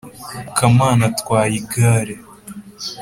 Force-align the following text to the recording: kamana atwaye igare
kamana 0.57 1.03
atwaye 1.11 1.55
igare 1.61 2.15